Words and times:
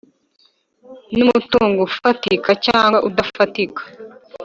n 1.15 1.17
umutungo 1.25 1.79
ufatika 1.89 2.49
cyangwa 2.65 2.97
udafatika 3.09 3.81